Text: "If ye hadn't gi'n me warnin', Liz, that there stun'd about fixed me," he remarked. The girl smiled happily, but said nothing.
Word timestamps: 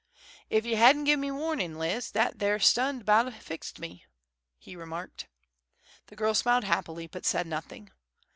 "If 0.49 0.65
ye 0.65 0.73
hadn't 0.73 1.05
gi'n 1.05 1.19
me 1.19 1.29
warnin', 1.29 1.77
Liz, 1.77 2.09
that 2.13 2.39
there 2.39 2.57
stun'd 2.57 3.03
about 3.03 3.31
fixed 3.35 3.77
me," 3.77 4.03
he 4.57 4.75
remarked. 4.75 5.27
The 6.07 6.15
girl 6.15 6.33
smiled 6.33 6.63
happily, 6.63 7.05
but 7.05 7.23
said 7.23 7.45
nothing. 7.45 7.91